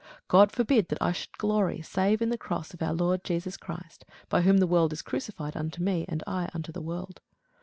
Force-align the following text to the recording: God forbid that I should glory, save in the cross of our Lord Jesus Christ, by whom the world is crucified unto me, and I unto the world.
God 0.27 0.51
forbid 0.51 0.87
that 0.87 0.97
I 0.99 1.11
should 1.11 1.37
glory, 1.37 1.83
save 1.83 2.23
in 2.23 2.29
the 2.31 2.35
cross 2.39 2.73
of 2.73 2.81
our 2.81 2.91
Lord 2.91 3.23
Jesus 3.23 3.55
Christ, 3.55 4.03
by 4.29 4.41
whom 4.41 4.57
the 4.57 4.65
world 4.65 4.93
is 4.93 5.03
crucified 5.03 5.55
unto 5.55 5.83
me, 5.83 6.05
and 6.09 6.23
I 6.25 6.49
unto 6.55 6.71
the 6.71 6.81
world. 6.81 7.21